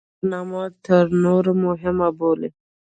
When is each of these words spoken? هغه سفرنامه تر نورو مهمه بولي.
هغه 0.03 0.09
سفرنامه 0.13 0.63
تر 0.85 1.05
نورو 1.23 1.51
مهمه 1.65 2.07
بولي. 2.19 2.49